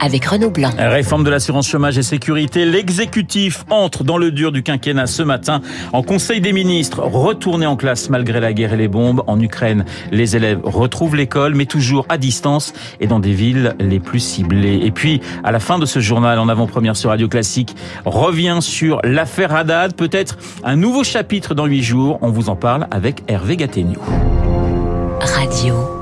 avec 0.00 0.24
Renaud 0.24 0.50
Blanc. 0.50 0.70
Réforme 0.78 1.24
de 1.24 1.30
l'assurance 1.30 1.68
chômage 1.68 1.98
et 1.98 2.02
sécurité. 2.02 2.64
L'exécutif 2.64 3.64
entre 3.70 4.04
dans 4.04 4.18
le 4.18 4.30
dur 4.30 4.52
du 4.52 4.62
quinquennat 4.62 5.06
ce 5.06 5.22
matin 5.22 5.60
en 5.92 6.02
Conseil 6.02 6.40
des 6.40 6.52
ministres. 6.52 7.00
Retourné 7.00 7.66
en 7.66 7.76
classe 7.76 8.10
malgré 8.10 8.40
la 8.40 8.52
guerre 8.52 8.72
et 8.74 8.76
les 8.76 8.88
bombes. 8.88 9.22
En 9.26 9.40
Ukraine, 9.40 9.84
les 10.10 10.36
élèves 10.36 10.60
retrouvent 10.64 11.16
l'école, 11.16 11.54
mais 11.54 11.66
toujours 11.66 12.06
à 12.08 12.18
distance 12.18 12.72
et 13.00 13.06
dans 13.06 13.20
des 13.20 13.32
villes 13.32 13.74
les 13.78 14.00
plus 14.00 14.20
ciblées. 14.20 14.80
Et 14.82 14.90
puis, 14.90 15.20
à 15.44 15.52
la 15.52 15.60
fin 15.60 15.78
de 15.78 15.86
ce 15.86 16.00
journal, 16.00 16.38
en 16.38 16.48
avant-première 16.48 16.96
sur 16.96 17.10
Radio 17.10 17.28
Classique, 17.28 17.76
revient 18.04 18.58
sur 18.60 19.00
l'affaire 19.04 19.54
Haddad. 19.54 19.94
Peut-être 19.94 20.38
un 20.64 20.76
nouveau 20.76 21.04
chapitre 21.04 21.54
dans 21.54 21.66
huit 21.66 21.82
jours. 21.82 22.18
On 22.22 22.30
vous 22.30 22.48
en 22.48 22.56
parle 22.56 22.86
avec 22.90 23.22
Hervé 23.28 23.56
Gattegno. 23.56 24.00
Radio. 25.20 25.99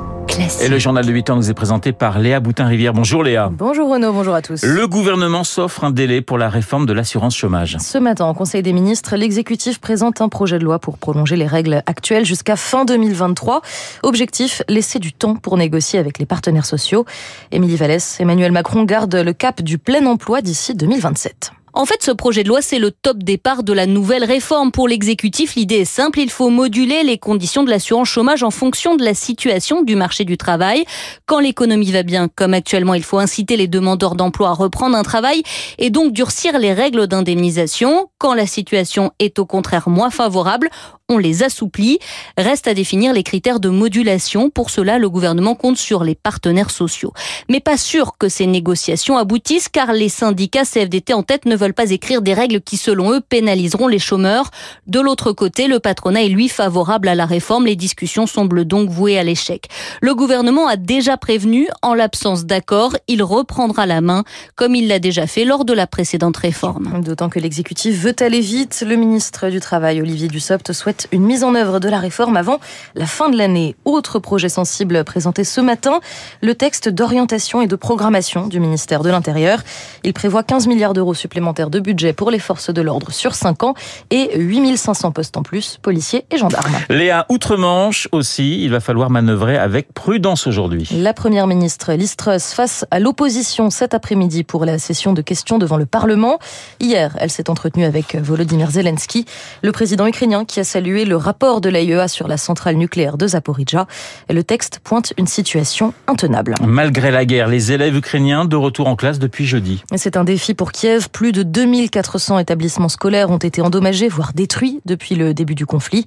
Et 0.61 0.69
le 0.69 0.79
journal 0.79 1.05
de 1.05 1.13
8 1.13 1.31
ans 1.31 1.37
nous 1.37 1.51
est 1.51 1.55
présenté 1.55 1.93
par 1.93 2.21
Léa 2.21 2.39
Boutin-Rivière. 2.39 2.93
Bonjour 2.93 3.25
Léa. 3.25 3.51
Bonjour 3.53 3.91
Renaud, 3.91 4.13
bonjour 4.13 4.35
à 4.35 4.43
tous. 4.43 4.63
Le 4.63 4.87
gouvernement 4.87 5.43
s'offre 5.43 5.83
un 5.83 5.91
délai 5.91 6.21
pour 6.21 6.39
la 6.39 6.49
réforme 6.49 6.87
de 6.87 6.93
l'assurance 6.93 7.37
chômage. 7.37 7.77
Ce 7.81 7.99
matin, 7.99 8.25
en 8.25 8.35
Conseil 8.35 8.63
des 8.63 8.73
ministres, 8.73 9.17
l'exécutif 9.17 9.81
présente 9.81 10.21
un 10.21 10.29
projet 10.29 10.61
de 10.61 10.65
loi 10.65 10.79
pour 10.79 10.97
prolonger 10.99 11.35
les 11.35 11.47
règles 11.47 11.83
actuelles 11.87 12.25
jusqu'à 12.25 12.55
fin 12.55 12.85
2023. 12.85 13.63
Objectif, 14.05 14.63
laisser 14.69 15.01
du 15.01 15.13
temps 15.13 15.35
pour 15.35 15.57
négocier 15.57 15.99
avec 15.99 16.21
les 16.21 16.27
partenaires 16.27 16.67
sociaux. 16.67 17.05
Émilie 17.51 17.77
Vallès, 17.77 18.21
Emmanuel 18.21 18.53
Macron 18.53 18.85
garde 18.85 19.17
le 19.17 19.33
cap 19.33 19.61
du 19.63 19.79
plein 19.79 20.07
emploi 20.07 20.41
d'ici 20.41 20.75
2027. 20.75 21.53
En 21.75 21.85
fait, 21.85 22.03
ce 22.03 22.11
projet 22.11 22.43
de 22.43 22.49
loi, 22.49 22.63
c'est 22.63 22.79
le 22.79 22.91
top 22.91 23.19
départ 23.19 23.63
de 23.63 23.73
la 23.73 23.87
nouvelle 23.87 24.25
réforme. 24.25 24.73
Pour 24.73 24.89
l'exécutif, 24.89 25.55
l'idée 25.55 25.81
est 25.81 25.85
simple, 25.85 26.21
il 26.21 26.31
faut 26.31 26.51
moduler 26.51 27.03
les 27.03 27.19
conditions 27.19 27.63
de 27.63 27.71
l'assurance 27.71 28.09
chômage 28.09 28.43
en 28.43 28.51
fonction 28.51 28.97
de 28.97 29.05
la 29.05 29.15
situation 29.15 29.83
du 29.83 29.95
marché 29.95 30.25
du 30.25 30.37
travail. 30.37 30.85
Quand 31.27 31.41
l'économie 31.41 31.93
va 31.93 32.03
bien, 32.03 32.29
comme 32.29 32.55
actuellement, 32.55 32.95
il 32.95 33.03
faut 33.03 33.19
inciter 33.19 33.57
les 33.57 33.69
demandeurs 33.69 34.15
d'emploi 34.15 34.49
à 34.49 34.53
reprendre 34.53 34.97
un 34.97 35.03
travail 35.03 35.43
et 35.79 35.91
donc 35.91 36.13
durcir 36.13 36.59
les 36.59 36.73
règles 36.73 37.07
d'indemnisation. 37.07 38.09
Quand 38.19 38.35
la 38.35 38.47
situation 38.47 39.13
est 39.19 39.39
au 39.39 39.47
contraire 39.47 39.89
moins 39.89 40.11
favorable, 40.11 40.71
on 41.09 41.19
les 41.19 41.43
assouplit. 41.43 41.99
Reste 42.37 42.69
à 42.69 42.75
définir 42.75 43.13
les 43.13 43.23
critères 43.23 43.61
de 43.61 43.69
modulation. 43.69 44.51
Pour 44.51 44.71
cela, 44.71 44.99
le 44.99 45.09
gouvernement 45.09 45.55
compte 45.55 45.79
sur 45.79 46.05
les 46.05 46.15
partenaires 46.15 46.71
sociaux. 46.71 47.13
Mais 47.49 47.61
pas 47.61 47.79
sûr 47.79 48.19
que 48.19 48.29
ces 48.29 48.47
négociations 48.47 49.17
aboutissent 49.17 49.69
car 49.69 49.93
les 49.93 50.11
syndicats 50.11 50.65
CFDT 50.65 51.15
en 51.15 51.23
tête 51.23 51.47
ne 51.47 51.57
veulent 51.57 51.68
pas 51.75 51.91
écrire 51.91 52.23
des 52.23 52.35
règles 52.35 52.61
qui, 52.61 52.77
selon 52.77 53.13
eux, 53.13 53.21
pénaliseront 53.21 53.89
les 53.89 53.99
chômeurs. 53.99 54.51
De 54.87 55.01
l'autre 55.01 55.33
côté, 55.33 55.67
le 55.67 55.81
patronat 55.81 56.25
est 56.25 56.29
lui 56.29 56.49
favorable 56.49 57.09
à 57.09 57.15
la 57.15 57.27
réforme. 57.27 57.67
Les 57.67 57.77
discussions 57.77 58.27
semblent 58.27 58.65
donc 58.65 58.89
vouées 58.91 59.19
à 59.19 59.25
l'échec. 59.25 59.69
Le 60.01 60.15
gouvernement 60.15 60.69
a 60.69 60.77
déjà 60.77 61.17
prévenu, 61.17 61.69
en 61.83 61.95
l'absence 61.95 62.45
d'accord, 62.45 62.97
il 63.09 63.23
reprendra 63.23 63.87
la 63.87 64.01
main, 64.01 64.25
comme 64.55 64.75
il 64.75 64.89
l'a 64.89 64.99
déjà 64.99 65.27
fait 65.27 65.45
lors 65.45 65.65
de 65.65 65.73
la 65.73 65.87
précédente 65.87 66.37
réforme. 66.37 67.03
D'autant 67.03 67.29
que 67.29 67.39
l'exécutif 67.39 67.99
veut 68.01 68.17
aller 68.21 68.41
vite. 68.41 68.85
Le 68.87 68.97
ministre 68.97 69.49
du 69.49 69.61
Travail, 69.61 70.01
Olivier 70.01 70.29
Dussopt, 70.29 70.73
souhaite 70.73 71.09
une 71.13 71.25
mise 71.25 71.45
en 71.45 71.55
œuvre 71.55 71.81
de 71.81 71.89
la 71.89 71.99
réforme 71.99 72.37
avant 72.37 72.59
la 72.95 73.07
fin 73.07 73.29
de 73.29 73.37
l'année. 73.37 73.77
Autre 73.85 74.19
projet 74.19 74.49
sensible 74.49 75.05
présenté 75.05 75.45
ce 75.45 75.61
matin, 75.61 76.01
le 76.43 76.55
texte 76.55 76.89
d'orientation 76.89 77.61
et 77.61 77.67
de 77.67 77.77
programmation 77.77 78.47
du 78.47 78.61
ministère 78.61 79.03
de 79.03 79.11
l'Intérieur. 79.11 79.61
Il 80.05 80.13
prévoit 80.13 80.43
15 80.43 80.67
milliards 80.67 80.95
d'euros 80.95 81.15
supplémentaires 81.15 81.48
de 81.53 81.81
budget 81.81 82.13
pour 82.13 82.31
les 82.31 82.39
forces 82.39 82.71
de 82.71 82.83
l'ordre 82.83 83.11
sur 83.11 83.35
5 83.35 83.63
ans 83.63 83.75
et 84.11 84.39
8500 84.39 85.13
postes 85.13 85.37
en 85.37 85.43
plus, 85.43 85.79
policiers 85.81 86.25
et 86.31 86.37
gendarmes. 86.37 86.77
Léa, 86.91 87.27
outre-Manche 87.29 88.09
aussi, 88.13 88.63
il 88.63 88.71
va 88.71 88.81
falloir 88.81 89.11
manœuvrer 89.11 89.57
avec 89.57 89.93
prudence 89.93 90.47
aujourd'hui. 90.47 90.89
La 90.93 91.15
première 91.15 91.47
ministre 91.47 91.93
Liz 91.93 92.17
face 92.19 92.85
à 92.91 93.01
l'opposition 93.01 93.71
cet 93.71 93.95
après-midi 93.95 94.45
pour 94.45 94.65
la 94.65 94.79
session 94.79 95.13
de 95.13 95.23
questions 95.23 95.59
devant 95.59 95.77
le 95.77 95.87
Parlement. 95.87 96.39
Hier, 96.81 97.17
elle 97.19 97.31
s'est 97.31 97.49
entretenue 97.49 97.85
avec 97.85 98.17
Volodymyr 98.17 98.71
Zelensky, 98.71 99.25
le 99.63 99.73
président 99.73 100.07
ukrainien 100.07 100.45
qui 100.45 100.61
a 100.61 100.65
salué 100.65 101.05
le 101.05 101.17
rapport 101.17 101.61
de 101.61 101.69
l'AIEA 101.69 102.09
sur 102.09 102.29
la 102.29 102.37
centrale 102.37 102.77
nucléaire 102.77 103.17
de 103.17 103.27
Zaporizhzhia. 103.29 103.87
Le 104.29 104.43
texte 104.43 104.81
pointe 104.83 105.13
une 105.17 105.27
situation 105.27 105.95
intenable. 106.07 106.55
Malgré 106.65 107.11
la 107.11 107.25
guerre, 107.25 107.49
les 107.49 107.73
élèves 107.73 107.97
ukrainiens 107.97 108.45
de 108.45 108.57
retour 108.57 108.89
en 108.89 108.97
classe 108.97 109.19
depuis 109.19 109.47
jeudi. 109.47 109.83
C'est 109.97 110.17
un 110.17 110.25
défi 110.25 110.55
pour 110.55 110.73
Kiev. 110.73 111.09
Plus 111.11 111.33
de 111.33 111.38
2400 111.43 112.39
établissements 112.39 112.89
scolaires 112.89 113.31
ont 113.31 113.39
été 113.39 113.61
endommagés, 113.61 114.09
voire 114.09 114.33
détruits 114.33 114.81
depuis 114.85 115.15
le 115.15 115.35
début 115.35 115.55
du 115.55 115.67
conflit. 115.67 116.07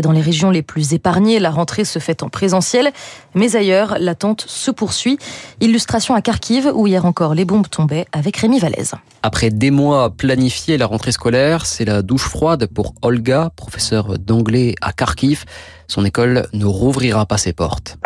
Dans 0.00 0.12
les 0.12 0.20
régions 0.20 0.50
les 0.50 0.62
plus 0.62 0.94
épargnées, 0.94 1.38
la 1.38 1.50
rentrée 1.50 1.84
se 1.84 1.98
fait 1.98 2.22
en 2.22 2.28
présentiel. 2.28 2.90
Mais 3.34 3.56
ailleurs, 3.56 3.96
l'attente 3.98 4.44
se 4.46 4.70
poursuit. 4.70 5.18
Illustration 5.60 6.14
à 6.14 6.22
Kharkiv, 6.22 6.70
où 6.74 6.86
hier 6.86 7.04
encore 7.04 7.34
les 7.34 7.44
bombes 7.44 7.68
tombaient, 7.68 8.06
avec 8.12 8.36
Rémi 8.36 8.58
Vallès. 8.58 8.94
Après 9.22 9.50
des 9.50 9.70
mois 9.70 10.10
planifiés, 10.10 10.78
la 10.78 10.86
rentrée 10.86 11.12
scolaire, 11.12 11.66
c'est 11.66 11.84
la 11.84 12.02
douche 12.02 12.28
froide 12.28 12.66
pour 12.66 12.94
Olga, 13.02 13.50
professeure 13.56 14.18
d'anglais 14.18 14.74
à 14.80 14.92
Kharkiv. 14.92 15.44
Son 15.88 16.04
école 16.04 16.48
ne 16.52 16.64
rouvrira 16.64 17.26
pas 17.26 17.38
ses 17.38 17.52
portes. 17.52 17.96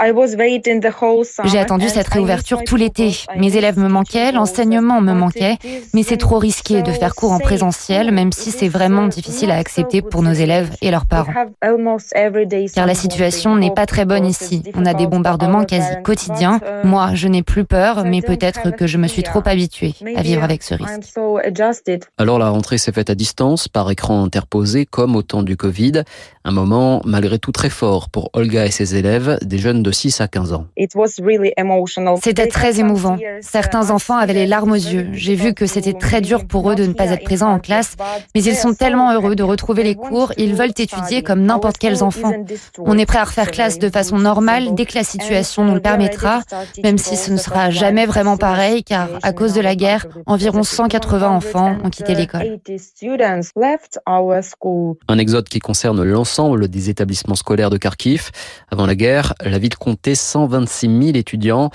J'ai 1.45 1.59
attendu 1.59 1.89
cette 1.89 2.09
réouverture 2.09 2.63
tout 2.65 2.77
l'été. 2.77 3.17
Mes 3.37 3.57
élèves 3.57 3.79
me 3.79 3.89
manquaient, 3.89 4.33
l'enseignement 4.33 5.01
me 5.01 5.15
manquait, 5.15 5.57
mais 5.95 6.03
c'est 6.03 6.19
trop 6.19 6.39
risqué 6.39 6.59
de 6.69 6.93
faire 6.93 7.15
cours 7.15 7.32
en 7.32 7.38
présentiel, 7.38 8.12
même 8.12 8.32
si 8.32 8.50
c'est 8.50 8.69
vraiment 8.69 9.06
difficile 9.06 9.50
à 9.50 9.56
accepter 9.56 10.03
pour 10.03 10.22
nos 10.22 10.32
élèves 10.32 10.71
et 10.82 10.91
leurs 10.91 11.06
parents. 11.06 11.32
Car 12.75 12.87
la 12.87 12.94
situation 12.94 13.56
n'est 13.56 13.72
pas 13.72 13.87
très 13.87 14.04
bonne 14.04 14.26
ici. 14.26 14.62
On 14.75 14.87
a 14.87 14.94
des 14.94 15.06
bombardements 15.06 15.65
quasi 15.65 15.91
quotidiens. 16.04 16.60
Moi, 16.84 17.10
je 17.15 17.28
n'ai 17.28 17.43
plus 17.43 17.65
peur, 17.65 18.04
mais 18.04 18.22
peut-être 18.22 18.71
que 18.71 18.87
je 18.87 18.98
me 18.98 19.09
suis 19.09 19.22
trop 19.22 19.43
habituée 19.44 19.94
à 20.16 20.22
vivre 20.22 20.44
avec 20.44 20.62
ce 20.62 20.75
risque. 20.75 21.19
Alors 22.19 22.38
la 22.38 22.48
rentrée 22.50 22.78
s'est 22.78 22.92
faite 22.92 23.10
à 23.10 23.15
distance, 23.15 23.66
par 23.69 23.91
écran 23.91 24.22
interposé, 24.22 24.87
comme 24.87 25.16
au 25.16 25.22
temps 25.22 25.42
du 25.42 25.56
Covid. 25.56 26.04
Un 26.44 26.53
moment 26.53 27.03
malgré 27.04 27.38
tout 27.38 27.53
très 27.53 27.71
fort 27.71 28.09
pour 28.09 28.31
Olga 28.32 28.65
et 28.65 28.71
ses 28.71 28.97
élèves, 28.97 29.38
des 29.42 29.59
jeunes 29.59 29.82
de 29.82 29.91
6 29.91 30.21
à 30.21 30.28
15 30.28 30.53
ans. 30.53 30.66
C'était 32.22 32.47
très 32.47 32.81
émouvant. 32.81 33.19
Certains 33.41 33.91
enfants 33.91 34.16
avaient 34.16 34.34
les 34.34 34.47
larmes 34.47 34.72
aux 34.72 34.75
yeux. 34.75 35.09
J'ai 35.12 35.34
vu 35.34 35.54
que 35.54 35.66
c'était 35.66 35.92
très 35.92 36.21
dur 36.21 36.47
pour 36.50 36.71
eux 36.71 36.75
de 36.75 36.84
ne 36.84 36.93
pas 36.93 37.06
être 37.11 37.25
présents 37.25 37.53
en 37.53 37.59
classe, 37.59 37.97
mais 38.34 38.43
ils 38.43 38.56
sont 38.56 38.75
tellement 38.75 39.12
heureux 39.12 39.37
de 39.37 39.43
retrouver 39.43 39.83
les 39.83 39.94
cours, 39.94 40.33
ils 40.37 40.55
veulent 40.55 40.71
étudier 40.71 41.22
comme 41.22 41.43
n'importe 41.43 41.78
quels 41.78 42.03
enfants. 42.03 42.33
On 42.78 42.99
est 42.99 43.06
prêt 43.06 43.19
à 43.19 43.25
refaire 43.25 43.50
classe 43.50 43.78
de 43.78 43.88
façon 43.88 44.19
normale 44.19 44.75
dès 44.75 44.87
que 44.87 44.97
la 44.97 45.05
situation 45.05 45.65
nous 45.65 45.75
le 45.75 45.81
permettra, 45.81 46.43
même 46.83 46.99
si 46.99 47.16
ce 47.16 47.31
ne 47.31 47.37
sera 47.37 47.71
jamais 47.71 48.06
vraiment 48.06 48.37
pareil, 48.37 48.84
car 48.84 49.09
à 49.22 49.33
cause 49.33 49.55
de 49.55 49.60
la 49.60 49.75
guerre, 49.75 50.06
environ 50.27 50.62
180 50.62 51.28
enfants 51.28 51.77
ont 51.83 51.91
quitté 51.91 52.15
l'école. 52.15 52.59
Un 55.09 55.19
exode 55.19 55.49
qui 55.49 55.59
concerne 55.59 56.03
l'ensemble 56.03 56.69
des 56.69 56.91
établissements 56.91 57.34
scolaires 57.34 57.71
de 57.71 57.78
Kharkiv. 57.78 58.31
Avant 58.71 58.87
la 58.87 58.94
guerre, 58.94 59.34
la 59.44 59.59
ville 59.59 59.77
comptait 59.77 60.15
126 60.15 60.87
000 60.87 61.16
étudiants 61.16 61.71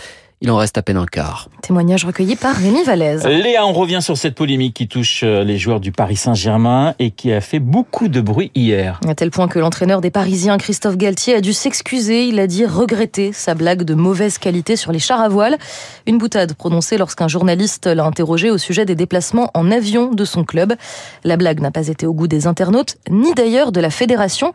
il 0.46 0.52
en 0.52 0.58
reste 0.58 0.78
à 0.78 0.84
peine 0.84 0.98
un 0.98 1.08
quart. 1.08 1.50
Témoignage 1.64 2.06
recueilli 2.06 2.36
par 2.36 2.56
Rémi 2.56 2.84
Vallès. 2.84 3.24
Léa, 3.26 3.66
on 3.66 3.74
revient 3.74 3.98
sur 4.00 4.16
cette 4.16 4.36
polémique 4.36 4.76
qui 4.76 4.88
touche 4.88 5.22
euh, 5.24 5.44
les 5.44 5.58
joueurs 5.58 5.80
du 5.80 5.92
Paris 5.92 6.18
Saint-Germain 6.18 6.94
et 7.00 7.10
qui 7.10 7.34
a 7.34 7.42
fait 7.42 7.58
beaucoup 7.58 8.10
de 8.10 8.22
bruit 8.22 8.52
hier. 8.54 9.00
À 9.08 9.16
tel 9.16 9.32
point 9.32 9.48
que 9.48 9.58
l'entraîneur 9.58 10.02
des 10.02 10.12
Parisiens, 10.12 10.60
Christophe 10.60 10.98
Galtier, 10.98 11.34
a 11.34 11.42
dû 11.42 11.52
s'excuser. 11.52 12.26
Il 12.26 12.40
a 12.40 12.46
dit 12.46 12.64
regretter 12.64 13.34
sa 13.34 13.56
blague 13.56 13.82
de 13.82 13.96
mauvaise 13.96 14.38
qualité 14.38 14.76
sur 14.76 14.92
les 14.92 15.00
chars 15.00 15.20
à 15.20 15.30
voile. 15.30 15.58
Une 16.06 16.20
boutade 16.20 16.54
prononcée 16.54 17.00
lorsqu'un 17.00 17.28
journaliste 17.28 17.88
l'a 17.88 18.06
interrogé 18.06 18.52
au 18.52 18.60
sujet 18.60 18.86
des 18.86 18.94
déplacements 18.94 19.50
en 19.56 19.72
avion 19.72 20.12
de 20.12 20.26
son 20.26 20.44
club. 20.44 20.76
La 21.24 21.38
blague 21.38 21.60
n'a 21.60 21.72
pas 21.72 21.88
été 21.88 22.06
au 22.06 22.14
goût 22.14 22.28
des 22.28 22.46
internautes, 22.46 22.98
ni 23.10 23.34
d'ailleurs 23.34 23.72
de 23.72 23.82
la 23.82 23.90
fédération. 23.90 24.54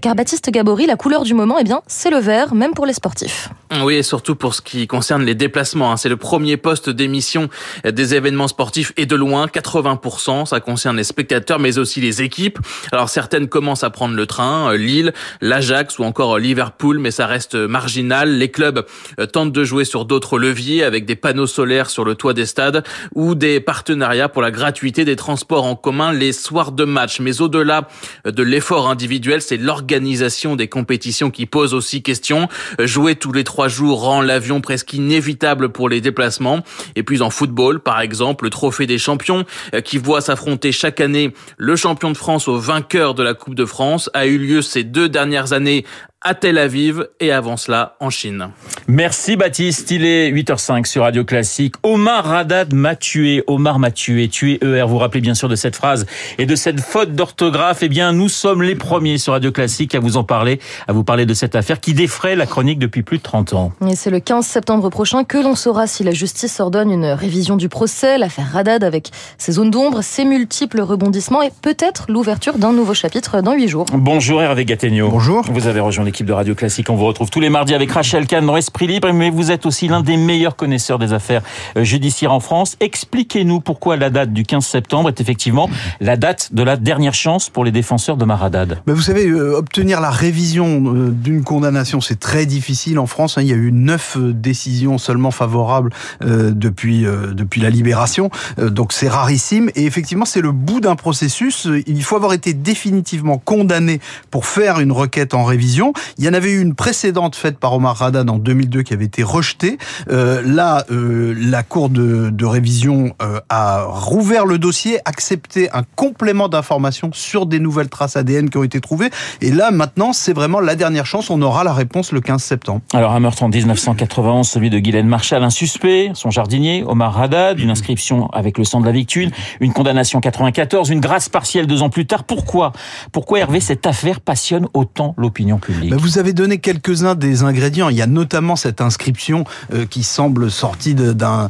Car 0.00 0.14
Baptiste 0.14 0.48
Gabory, 0.50 0.86
la 0.86 0.94
couleur 0.94 1.24
du 1.24 1.34
moment, 1.34 1.56
eh 1.58 1.64
bien, 1.64 1.82
c'est 1.88 2.10
le 2.10 2.18
vert, 2.18 2.54
même 2.54 2.74
pour 2.74 2.86
les 2.86 2.92
sportifs. 2.92 3.48
Oui, 3.82 3.94
et 3.94 4.02
surtout 4.04 4.36
pour 4.36 4.54
ce 4.54 4.60
qui 4.60 4.86
concerne 4.86 5.24
les 5.24 5.31
déplacements. 5.34 5.92
Hein. 5.92 5.96
C'est 5.96 6.08
le 6.08 6.16
premier 6.16 6.56
poste 6.56 6.90
d'émission 6.90 7.48
des 7.84 8.14
événements 8.14 8.48
sportifs 8.48 8.92
et 8.96 9.06
de 9.06 9.16
loin, 9.16 9.46
80%. 9.46 10.46
Ça 10.46 10.60
concerne 10.60 10.96
les 10.96 11.04
spectateurs, 11.04 11.58
mais 11.58 11.78
aussi 11.78 12.00
les 12.00 12.22
équipes. 12.22 12.58
Alors 12.92 13.08
certaines 13.08 13.48
commencent 13.48 13.84
à 13.84 13.90
prendre 13.90 14.14
le 14.14 14.26
train, 14.26 14.72
euh, 14.72 14.76
Lille, 14.76 15.12
l'Ajax 15.40 15.98
ou 15.98 16.04
encore 16.04 16.38
Liverpool, 16.38 16.98
mais 16.98 17.10
ça 17.10 17.26
reste 17.26 17.54
marginal. 17.54 18.36
Les 18.38 18.50
clubs 18.50 18.84
euh, 19.20 19.26
tentent 19.26 19.52
de 19.52 19.64
jouer 19.64 19.84
sur 19.84 20.04
d'autres 20.04 20.38
leviers 20.38 20.84
avec 20.84 21.04
des 21.04 21.16
panneaux 21.16 21.46
solaires 21.46 21.90
sur 21.90 22.04
le 22.04 22.14
toit 22.14 22.34
des 22.34 22.46
stades 22.46 22.84
ou 23.14 23.34
des 23.34 23.60
partenariats 23.60 24.28
pour 24.28 24.42
la 24.42 24.50
gratuité 24.50 25.04
des 25.04 25.16
transports 25.16 25.64
en 25.64 25.76
commun 25.76 26.12
les 26.12 26.32
soirs 26.32 26.72
de 26.72 26.84
match. 26.84 27.20
Mais 27.20 27.40
au-delà 27.40 27.88
de 28.24 28.42
l'effort 28.42 28.88
individuel, 28.88 29.42
c'est 29.42 29.56
l'organisation 29.56 30.56
des 30.56 30.68
compétitions 30.68 31.30
qui 31.30 31.46
pose 31.46 31.74
aussi 31.74 32.02
question. 32.02 32.48
Jouer 32.78 33.16
tous 33.16 33.32
les 33.32 33.44
trois 33.44 33.68
jours 33.68 34.02
rend 34.02 34.20
l'avion 34.20 34.60
presque 34.60 34.92
inévitable 34.92 35.11
inévitable 35.12 35.68
pour 35.68 35.90
les 35.90 36.00
déplacements. 36.00 36.60
Et 36.96 37.02
puis 37.02 37.20
en 37.20 37.28
football, 37.28 37.80
par 37.80 38.00
exemple, 38.00 38.44
le 38.44 38.50
trophée 38.50 38.86
des 38.86 38.98
champions 38.98 39.44
euh, 39.74 39.80
qui 39.82 39.98
voit 39.98 40.22
s'affronter 40.22 40.72
chaque 40.72 41.00
année 41.00 41.34
le 41.58 41.76
champion 41.76 42.10
de 42.10 42.16
France 42.16 42.48
au 42.48 42.56
vainqueur 42.56 43.14
de 43.14 43.22
la 43.22 43.34
Coupe 43.34 43.54
de 43.54 43.66
France 43.66 44.08
a 44.14 44.26
eu 44.26 44.38
lieu 44.38 44.62
ces 44.62 44.84
deux 44.84 45.08
dernières 45.08 45.52
années 45.52 45.84
à 46.24 46.34
Tel 46.34 46.58
Aviv 46.58 47.06
et 47.20 47.32
avant 47.32 47.56
cela 47.56 47.96
en 48.00 48.10
Chine. 48.10 48.50
Merci 48.86 49.36
Baptiste, 49.36 49.90
il 49.90 50.04
est 50.04 50.30
8h05 50.30 50.86
sur 50.86 51.02
Radio 51.02 51.24
Classique. 51.24 51.74
Omar 51.82 52.24
Radad 52.24 52.72
m'a 52.74 52.96
tué, 52.96 53.42
Omar 53.46 53.78
m'a 53.78 53.90
tué, 53.90 54.28
tué 54.28 54.58
ER, 54.62 54.82
vous 54.82 54.90
vous 54.90 54.98
rappelez 54.98 55.20
bien 55.20 55.34
sûr 55.34 55.48
de 55.48 55.56
cette 55.56 55.76
phrase 55.76 56.06
et 56.38 56.46
de 56.46 56.54
cette 56.54 56.80
faute 56.80 57.14
d'orthographe. 57.14 57.82
Eh 57.82 57.88
bien, 57.88 58.12
nous 58.12 58.28
sommes 58.28 58.62
les 58.62 58.74
premiers 58.74 59.18
sur 59.18 59.32
Radio 59.32 59.50
Classique 59.50 59.94
à 59.94 60.00
vous 60.00 60.16
en 60.16 60.24
parler, 60.24 60.60
à 60.86 60.92
vous 60.92 61.04
parler 61.04 61.26
de 61.26 61.34
cette 61.34 61.56
affaire 61.56 61.80
qui 61.80 61.94
défraie 61.94 62.36
la 62.36 62.46
chronique 62.46 62.78
depuis 62.78 63.02
plus 63.02 63.18
de 63.18 63.22
30 63.22 63.54
ans. 63.54 63.72
Et 63.88 63.96
c'est 63.96 64.10
le 64.10 64.20
15 64.20 64.46
septembre 64.46 64.90
prochain 64.90 65.24
que 65.24 65.38
l'on 65.38 65.54
saura 65.54 65.86
si 65.86 66.04
la 66.04 66.12
justice 66.12 66.60
ordonne 66.60 66.90
une 66.90 67.06
révision 67.06 67.56
du 67.56 67.68
procès, 67.68 68.18
l'affaire 68.18 68.50
Radad 68.52 68.84
avec 68.84 69.10
ses 69.38 69.52
zones 69.52 69.70
d'ombre, 69.70 70.02
ses 70.02 70.24
multiples 70.24 70.80
rebondissements 70.80 71.42
et 71.42 71.50
peut-être 71.62 72.06
l'ouverture 72.08 72.58
d'un 72.58 72.72
nouveau 72.72 72.94
chapitre 72.94 73.40
dans 73.40 73.54
8 73.54 73.68
jours. 73.68 73.86
Bonjour 73.92 74.42
Hervé 74.42 74.64
Gattegno. 74.64 75.08
Bonjour. 75.08 75.44
Vous 75.50 75.66
avez 75.66 75.80
rejoint 75.80 76.04
l'équipe 76.12 76.26
de 76.26 76.32
Radio 76.34 76.54
Classique. 76.54 76.90
On 76.90 76.94
vous 76.94 77.06
retrouve 77.06 77.30
tous 77.30 77.40
les 77.40 77.48
mardis 77.48 77.72
avec 77.72 77.90
Rachel 77.90 78.26
Kahn 78.26 78.44
dans 78.44 78.58
Esprit 78.58 78.86
Libre, 78.86 79.10
mais 79.14 79.30
vous 79.30 79.50
êtes 79.50 79.64
aussi 79.64 79.88
l'un 79.88 80.02
des 80.02 80.18
meilleurs 80.18 80.56
connaisseurs 80.56 80.98
des 80.98 81.14
affaires 81.14 81.40
euh, 81.78 81.84
judiciaires 81.84 82.34
en 82.34 82.40
France. 82.40 82.76
Expliquez-nous 82.80 83.60
pourquoi 83.60 83.96
la 83.96 84.10
date 84.10 84.30
du 84.30 84.42
15 84.42 84.62
septembre 84.62 85.08
est 85.08 85.22
effectivement 85.22 85.70
la 86.02 86.18
date 86.18 86.50
de 86.52 86.62
la 86.62 86.76
dernière 86.76 87.14
chance 87.14 87.48
pour 87.48 87.64
les 87.64 87.70
défenseurs 87.70 88.18
de 88.18 88.26
Maradad. 88.26 88.82
Vous 88.86 89.00
savez, 89.00 89.26
euh, 89.26 89.56
obtenir 89.56 90.02
la 90.02 90.10
révision 90.10 90.82
euh, 90.94 91.08
d'une 91.08 91.44
condamnation, 91.44 92.02
c'est 92.02 92.20
très 92.20 92.44
difficile 92.44 92.98
en 92.98 93.06
France. 93.06 93.38
Hein. 93.38 93.42
Il 93.42 93.48
y 93.48 93.54
a 93.54 93.56
eu 93.56 93.72
neuf 93.72 94.18
décisions 94.18 94.98
seulement 94.98 95.30
favorables 95.30 95.92
depuis 96.20 97.06
depuis 97.32 97.62
la 97.62 97.70
libération, 97.70 98.28
donc 98.58 98.92
c'est 98.92 99.08
rarissime. 99.08 99.70
Et 99.76 99.86
effectivement, 99.86 100.26
c'est 100.26 100.42
le 100.42 100.52
bout 100.52 100.80
d'un 100.80 100.94
processus. 100.94 101.66
Il 101.86 102.02
faut 102.02 102.16
avoir 102.16 102.34
été 102.34 102.52
définitivement 102.52 103.38
condamné 103.38 104.00
pour 104.30 104.44
faire 104.44 104.78
une 104.78 104.92
requête 104.92 105.32
en 105.32 105.44
révision. 105.44 105.94
Il 106.18 106.24
y 106.24 106.28
en 106.28 106.34
avait 106.34 106.52
eu 106.52 106.60
une 106.60 106.74
précédente 106.74 107.36
faite 107.36 107.58
par 107.58 107.72
Omar 107.74 107.96
Radad 107.96 108.28
en 108.28 108.38
2002 108.38 108.82
qui 108.82 108.94
avait 108.94 109.04
été 109.04 109.22
rejetée. 109.22 109.78
Euh, 110.10 110.42
là, 110.44 110.84
euh, 110.90 111.34
la 111.36 111.62
Cour 111.62 111.88
de, 111.88 112.44
révision 112.44 113.14
euh, 113.22 113.40
a 113.48 113.84
rouvert 113.84 114.46
le 114.46 114.58
dossier, 114.58 114.98
accepté 115.04 115.70
un 115.72 115.84
complément 115.96 116.48
d'information 116.48 117.10
sur 117.12 117.46
des 117.46 117.60
nouvelles 117.60 117.88
traces 117.88 118.16
ADN 118.16 118.50
qui 118.50 118.58
ont 118.58 118.64
été 118.64 118.80
trouvées. 118.80 119.10
Et 119.40 119.50
là, 119.50 119.70
maintenant, 119.70 120.12
c'est 120.12 120.32
vraiment 120.32 120.60
la 120.60 120.74
dernière 120.74 121.06
chance. 121.06 121.30
On 121.30 121.40
aura 121.40 121.64
la 121.64 121.72
réponse 121.72 122.12
le 122.12 122.20
15 122.20 122.42
septembre. 122.42 122.82
Alors, 122.92 123.12
un 123.12 123.20
meurtre 123.20 123.42
en 123.42 123.48
1991, 123.48 124.48
celui 124.48 124.70
de 124.70 124.78
Guylaine 124.78 125.06
Marshall, 125.06 125.42
un 125.42 125.50
suspect, 125.50 126.10
son 126.14 126.30
jardinier, 126.30 126.84
Omar 126.86 127.14
Radad, 127.14 127.58
une 127.58 127.70
inscription 127.70 128.28
avec 128.30 128.58
le 128.58 128.64
sang 128.64 128.80
de 128.80 128.86
la 128.86 128.92
victime, 128.92 129.30
une 129.60 129.72
condamnation 129.72 130.20
94, 130.20 130.90
une 130.90 131.00
grâce 131.00 131.28
partielle 131.28 131.66
deux 131.66 131.82
ans 131.82 131.90
plus 131.90 132.06
tard. 132.06 132.24
Pourquoi? 132.24 132.72
Pourquoi, 133.12 133.38
Hervé, 133.38 133.60
cette 133.60 133.86
affaire 133.86 134.20
passionne 134.20 134.66
autant 134.74 135.14
l'opinion 135.16 135.58
publique? 135.58 135.91
Ben, 135.92 136.00
Vous 136.00 136.18
avez 136.18 136.32
donné 136.32 136.58
quelques-uns 136.58 137.14
des 137.14 137.42
ingrédients. 137.42 137.90
Il 137.90 137.96
y 137.96 138.02
a 138.02 138.06
notamment 138.06 138.56
cette 138.56 138.80
inscription 138.80 139.44
euh, 139.74 139.84
qui 139.84 140.02
semble 140.02 140.50
sortie 140.50 140.94
d'un 140.94 141.48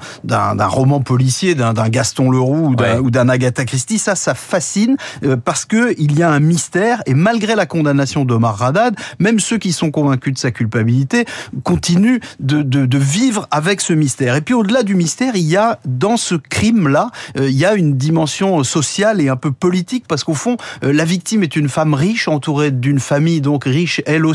roman 0.66 1.00
policier, 1.00 1.54
d'un 1.54 1.72
Gaston 1.88 2.30
Leroux 2.30 2.74
ou 3.02 3.10
d'un 3.10 3.28
Agatha 3.28 3.64
Christie. 3.64 3.98
Ça, 3.98 4.16
ça 4.16 4.34
fascine 4.34 4.96
euh, 5.24 5.36
parce 5.36 5.64
que 5.64 5.94
il 5.98 6.18
y 6.18 6.22
a 6.22 6.30
un 6.30 6.40
mystère 6.40 7.02
et 7.06 7.14
malgré 7.14 7.54
la 7.54 7.66
condamnation 7.66 8.24
d'Omar 8.24 8.56
Radad, 8.56 8.96
même 9.20 9.38
ceux 9.38 9.58
qui 9.58 9.72
sont 9.72 9.90
convaincus 9.90 10.34
de 10.34 10.38
sa 10.38 10.50
culpabilité 10.50 11.24
continuent 11.62 12.18
de, 12.40 12.62
de, 12.62 12.86
de 12.86 12.98
vivre 12.98 13.46
avec 13.50 13.80
ce 13.80 13.92
mystère. 13.92 14.34
Et 14.34 14.40
puis 14.40 14.54
au-delà 14.54 14.82
du 14.82 14.94
mystère, 14.94 15.36
il 15.36 15.46
y 15.46 15.56
a 15.56 15.78
dans 15.84 16.16
ce 16.16 16.34
crime-là, 16.34 17.10
euh, 17.38 17.48
il 17.48 17.56
y 17.56 17.64
a 17.64 17.74
une 17.74 17.96
dimension 17.96 18.64
sociale 18.64 19.20
et 19.20 19.28
un 19.28 19.36
peu 19.36 19.52
politique 19.52 20.04
parce 20.08 20.24
qu'au 20.24 20.34
fond, 20.34 20.56
la 20.82 21.04
victime 21.04 21.42
est 21.42 21.54
une 21.54 21.68
femme 21.68 21.94
riche 21.94 22.26
entourée 22.26 22.70
d'une 22.70 22.98
famille 22.98 23.40
donc 23.40 23.64
riche 23.64 24.02
elle 24.06 24.26
aussi 24.26 24.31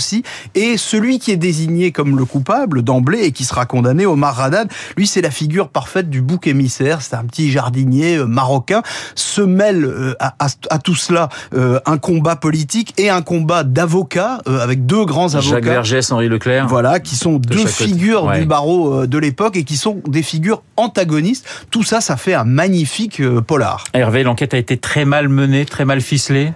et 0.55 0.77
celui 0.77 1.19
qui 1.19 1.31
est 1.31 1.37
désigné 1.37 1.91
comme 1.91 2.17
le 2.17 2.25
coupable 2.25 2.81
d'emblée 2.81 3.19
et 3.19 3.31
qui 3.31 3.43
sera 3.43 3.65
condamné, 3.65 4.05
Omar 4.05 4.35
Radad, 4.35 4.69
lui 4.95 5.07
c'est 5.07 5.21
la 5.21 5.31
figure 5.31 5.69
parfaite 5.69 6.09
du 6.09 6.21
bouc 6.21 6.47
émissaire. 6.47 7.01
C'est 7.01 7.15
un 7.15 7.23
petit 7.23 7.51
jardinier 7.51 8.17
euh, 8.17 8.25
marocain. 8.25 8.81
Se 9.15 9.41
mêle 9.41 9.85
euh, 9.85 10.15
à, 10.19 10.33
à, 10.69 10.79
tout 10.79 10.95
cela 10.95 11.29
euh, 11.53 11.79
un 11.85 11.97
combat 11.97 12.35
politique 12.35 12.93
et 12.97 13.09
un 13.09 13.21
combat 13.21 13.63
d'avocats 13.63 14.39
avec 14.45 14.85
deux 14.85 15.05
grands 15.05 15.35
avocats. 15.35 15.49
Jacques 15.49 15.65
Vergès, 15.65 16.11
Henri 16.11 16.29
Leclerc. 16.29 16.67
Voilà, 16.67 16.99
qui 16.99 17.15
sont 17.15 17.37
deux 17.37 17.65
figures 17.65 18.31
du 18.31 18.45
barreau 18.45 19.05
de 19.05 19.17
l'époque 19.17 19.55
et 19.55 19.63
qui 19.63 19.77
sont 19.77 20.01
des 20.07 20.23
figures 20.23 20.61
antagonistes. 20.75 21.45
Tout 21.71 21.83
ça, 21.83 22.01
ça 22.01 22.17
fait 22.17 22.33
un 22.33 22.43
magnifique 22.43 23.21
polar. 23.41 23.83
Hervé, 23.93 24.23
l'enquête 24.23 24.53
a 24.53 24.57
été 24.57 24.77
très 24.77 25.05
mal 25.05 25.29
menée, 25.29 25.65
très 25.65 25.85
mal 25.85 26.01
ficelée? 26.01 26.53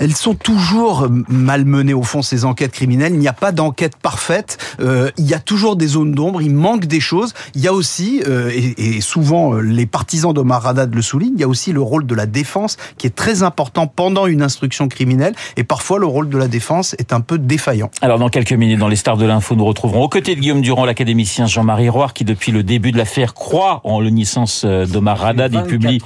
Elles 0.00 0.16
sont 0.16 0.34
toujours 0.34 1.08
malmenées 1.28 1.92
au 1.92 2.02
fond 2.02 2.22
ces 2.22 2.46
enquêtes 2.46 2.72
criminelles. 2.72 3.12
Il 3.12 3.18
n'y 3.18 3.28
a 3.28 3.34
pas 3.34 3.52
d'enquête 3.52 3.96
parfaite. 3.96 4.56
Euh, 4.80 5.10
il 5.18 5.26
y 5.26 5.34
a 5.34 5.38
toujours 5.38 5.76
des 5.76 5.88
zones 5.88 6.12
d'ombre. 6.12 6.40
Il 6.40 6.54
manque 6.54 6.86
des 6.86 7.00
choses. 7.00 7.34
Il 7.54 7.60
y 7.60 7.68
a 7.68 7.74
aussi, 7.74 8.22
euh, 8.26 8.50
et, 8.50 9.00
souvent 9.02 9.54
euh, 9.54 9.60
les 9.60 9.84
partisans 9.84 10.32
d'Omar 10.32 10.66
Haddad 10.66 10.94
le 10.94 11.02
soulignent, 11.02 11.34
il 11.34 11.40
y 11.40 11.44
a 11.44 11.48
aussi 11.48 11.72
le 11.72 11.82
rôle 11.82 12.06
de 12.06 12.14
la 12.14 12.24
défense 12.24 12.78
qui 12.96 13.06
est 13.06 13.14
très 13.14 13.42
important 13.42 13.86
pendant 13.86 14.26
une 14.26 14.40
instruction 14.40 14.88
criminelle. 14.88 15.34
Et 15.58 15.64
parfois 15.64 15.98
le 15.98 16.06
rôle 16.06 16.30
de 16.30 16.38
la 16.38 16.48
défense 16.48 16.94
est 16.98 17.12
un 17.12 17.20
peu 17.20 17.36
défaillant. 17.36 17.90
Alors 18.00 18.18
dans 18.18 18.30
quelques 18.30 18.54
minutes, 18.54 18.78
dans 18.78 18.88
les 18.88 18.96
stars 18.96 19.18
de 19.18 19.26
l'info, 19.26 19.54
nous 19.54 19.66
retrouverons 19.66 20.04
aux 20.04 20.08
côtés 20.08 20.34
de 20.34 20.40
Guillaume 20.40 20.62
Durand 20.62 20.86
l'académicien 20.86 21.44
Jean-Marie 21.44 21.90
Roire 21.90 22.14
qui 22.14 22.24
depuis 22.24 22.52
le 22.52 22.62
début 22.62 22.92
de 22.92 22.96
l'affaire 22.96 23.34
croit 23.34 23.82
en 23.84 24.00
l'unisance 24.00 24.64
d'Omar 24.64 25.34
publie, 25.68 26.00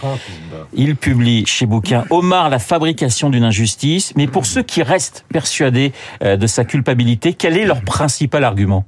il 0.75 0.97
publie 0.97 1.47
chez 1.47 1.67
Bouquin 1.67 2.05
Omar 2.11 2.51
la 2.51 2.59
fabrication 2.59 3.31
d'une 3.31 3.45
injustice 3.45 3.84
mais 4.17 4.27
pour 4.27 4.47
ceux 4.47 4.63
qui 4.63 4.83
restent 4.83 5.25
persuadés 5.29 5.93
euh, 6.23 6.37
de 6.37 6.47
sa 6.47 6.65
culpabilité, 6.65 7.35
quel 7.35 7.57
est 7.57 7.67
leur 7.67 7.83
principal 7.83 8.45
argument? 8.45 8.85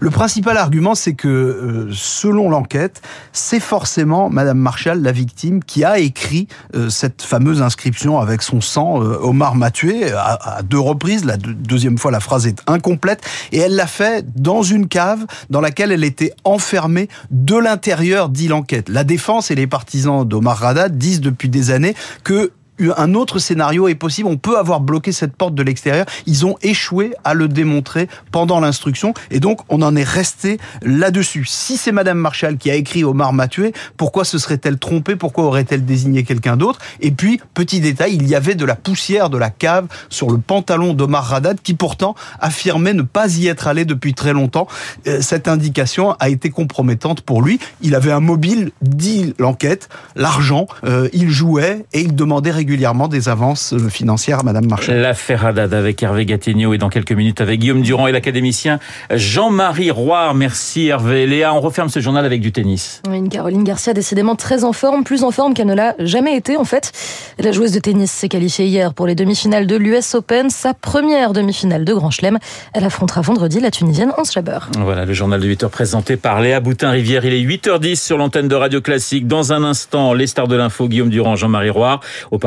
Le 0.00 0.10
principal 0.10 0.56
argument, 0.56 0.96
c'est 0.96 1.12
que 1.12 1.28
euh, 1.28 1.90
selon 1.92 2.50
l'enquête, 2.50 3.02
c'est 3.32 3.60
forcément 3.60 4.28
Madame 4.28 4.58
Marshall, 4.58 5.00
la 5.00 5.12
victime, 5.12 5.62
qui 5.62 5.84
a 5.84 5.98
écrit 5.98 6.48
euh, 6.74 6.88
cette 6.88 7.22
fameuse 7.22 7.62
inscription 7.62 8.18
avec 8.18 8.42
son 8.42 8.60
sang. 8.60 8.96
Omar 8.96 9.54
m'a 9.54 9.70
tué 9.70 10.10
à, 10.10 10.62
deux 10.64 10.80
reprises. 10.80 11.24
La 11.24 11.36
deuxième 11.36 11.98
fois, 11.98 12.10
la 12.10 12.18
phrase 12.18 12.48
est 12.48 12.62
incomplète 12.66 13.22
et 13.52 13.58
elle 13.58 13.76
l'a 13.76 13.86
fait 13.86 14.26
dans 14.34 14.62
une 14.62 14.88
cave 14.88 15.24
dans 15.50 15.60
laquelle 15.60 15.92
elle 15.92 16.04
était 16.04 16.32
enfermée 16.42 17.08
de 17.30 17.56
l'intérieur, 17.56 18.28
dit 18.28 18.48
l'enquête. 18.48 18.88
La 18.88 19.04
défense 19.04 19.52
et 19.52 19.54
les 19.54 19.68
partisans 19.68 20.26
d'Omar 20.26 20.56
Rada 20.56 20.88
disent 20.88 21.20
depuis 21.20 21.48
des 21.48 21.70
années 21.70 21.94
que 22.24 22.50
un 22.96 23.14
autre 23.14 23.38
scénario 23.38 23.88
est 23.88 23.94
possible. 23.94 24.28
On 24.28 24.36
peut 24.36 24.58
avoir 24.58 24.80
bloqué 24.80 25.12
cette 25.12 25.36
porte 25.36 25.54
de 25.54 25.62
l'extérieur. 25.62 26.06
Ils 26.26 26.46
ont 26.46 26.56
échoué 26.62 27.14
à 27.24 27.34
le 27.34 27.48
démontrer 27.48 28.08
pendant 28.32 28.60
l'instruction. 28.60 29.14
Et 29.30 29.40
donc, 29.40 29.60
on 29.68 29.82
en 29.82 29.96
est 29.96 30.04
resté 30.04 30.58
là-dessus. 30.82 31.44
Si 31.46 31.76
c'est 31.76 31.92
Madame 31.92 32.18
Marshall 32.18 32.56
qui 32.56 32.70
a 32.70 32.74
écrit 32.74 33.04
Omar 33.04 33.32
m'a 33.32 33.48
tué, 33.48 33.72
pourquoi 33.96 34.24
se 34.24 34.38
serait-elle 34.38 34.78
trompée? 34.78 35.16
Pourquoi 35.16 35.44
aurait-elle 35.44 35.84
désigné 35.84 36.24
quelqu'un 36.24 36.56
d'autre? 36.56 36.78
Et 37.00 37.10
puis, 37.10 37.40
petit 37.54 37.80
détail, 37.80 38.14
il 38.14 38.26
y 38.28 38.34
avait 38.34 38.54
de 38.54 38.64
la 38.64 38.76
poussière 38.76 39.30
de 39.30 39.38
la 39.38 39.50
cave 39.50 39.86
sur 40.08 40.30
le 40.30 40.38
pantalon 40.38 40.94
d'Omar 40.94 41.24
Radad 41.24 41.60
qui 41.62 41.74
pourtant 41.74 42.14
affirmait 42.40 42.94
ne 42.94 43.02
pas 43.02 43.36
y 43.36 43.46
être 43.46 43.66
allé 43.66 43.84
depuis 43.84 44.14
très 44.14 44.32
longtemps. 44.32 44.66
Euh, 45.06 45.20
cette 45.20 45.48
indication 45.48 46.12
a 46.20 46.28
été 46.28 46.50
compromettante 46.50 47.20
pour 47.20 47.42
lui. 47.42 47.58
Il 47.82 47.94
avait 47.94 48.12
un 48.12 48.20
mobile, 48.20 48.72
dit 48.82 49.34
l'enquête, 49.38 49.88
l'argent, 50.16 50.66
euh, 50.84 51.08
il 51.12 51.30
jouait 51.30 51.84
et 51.92 52.00
il 52.00 52.14
demandait 52.14 52.50
régulièrement 52.50 52.69
régulièrement 52.70 53.08
des 53.08 53.28
avances 53.28 53.72
euh, 53.72 53.88
financières 53.88 54.38
à 54.38 54.42
Madame 54.44 54.66
Marchand. 54.66 54.92
L'affaire 54.94 55.44
Haddad 55.44 55.74
avec 55.74 56.00
Hervé 56.04 56.24
Gattegno 56.24 56.72
et 56.72 56.78
dans 56.78 56.88
quelques 56.88 57.10
minutes 57.10 57.40
avec 57.40 57.58
Guillaume 57.58 57.82
Durand 57.82 58.06
et 58.06 58.12
l'académicien 58.12 58.78
Jean-Marie 59.12 59.90
Roy. 59.90 60.32
Merci 60.34 60.86
Hervé. 60.86 61.26
Léa, 61.26 61.52
on 61.52 61.60
referme 61.60 61.88
ce 61.88 61.98
journal 61.98 62.24
avec 62.24 62.40
du 62.40 62.52
tennis. 62.52 63.02
Une 63.12 63.28
Caroline 63.28 63.64
Garcia 63.64 63.92
décidément 63.92 64.36
très 64.36 64.62
en 64.62 64.72
forme, 64.72 65.02
plus 65.02 65.24
en 65.24 65.32
forme 65.32 65.52
qu'elle 65.52 65.66
ne 65.66 65.74
l'a 65.74 65.96
jamais 65.98 66.36
été 66.36 66.56
en 66.56 66.64
fait. 66.64 66.92
La 67.40 67.50
joueuse 67.50 67.72
de 67.72 67.80
tennis 67.80 68.12
s'est 68.12 68.28
qualifiée 68.28 68.66
hier 68.66 68.94
pour 68.94 69.08
les 69.08 69.16
demi-finales 69.16 69.66
de 69.66 69.74
l'US 69.74 70.14
Open, 70.14 70.48
sa 70.48 70.72
première 70.72 71.32
demi-finale 71.32 71.84
de 71.84 71.92
Grand 71.92 72.12
Chelem. 72.12 72.38
Elle 72.72 72.84
affrontera 72.84 73.20
vendredi 73.20 73.58
la 73.58 73.72
Tunisienne 73.72 74.12
Hans 74.16 74.30
Jaber. 74.32 74.60
Voilà 74.78 75.06
le 75.06 75.12
journal 75.12 75.40
de 75.40 75.52
8h 75.52 75.70
présenté 75.70 76.16
par 76.16 76.40
Léa 76.40 76.60
Boutin-Rivière. 76.60 77.24
Il 77.24 77.32
est 77.32 77.42
8h10 77.42 77.96
sur 77.96 78.16
l'antenne 78.16 78.46
de 78.46 78.54
Radio 78.54 78.80
Classique. 78.80 79.26
Dans 79.26 79.52
un 79.52 79.64
instant, 79.64 80.14
les 80.14 80.28
stars 80.28 80.46
de 80.46 80.54
l'info, 80.54 80.86
Guillaume 80.86 81.10
Durand, 81.10 81.34
Jean-Marie 81.34 81.70
Roy. 81.70 81.98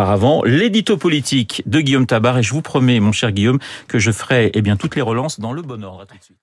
Auparavant, 0.03 0.41
avant 0.41 0.43
l'édito 0.43 0.98
politique 0.98 1.63
de 1.65 1.79
Guillaume 1.79 2.05
Tabar. 2.05 2.38
Et 2.38 2.43
je 2.43 2.53
vous 2.53 2.62
promets, 2.62 3.00
mon 3.00 3.13
cher 3.13 3.31
Guillaume, 3.31 3.60
que 3.88 4.00
je 4.00 4.12
ferai 4.12 4.51
eh 4.53 4.62
bien, 4.62 4.75
toutes 4.75 4.98
les 4.98 5.01
relances 5.01 5.39
dans 5.39 5.53
le 5.53 5.62
bon 5.62 5.81
ordre. 5.81 6.01
À 6.01 6.05
tout 6.05 6.17
de 6.17 6.24
suite. 6.24 6.42